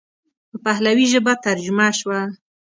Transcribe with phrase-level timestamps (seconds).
[0.51, 2.19] په پهلوي ژبه ترجمه شوه.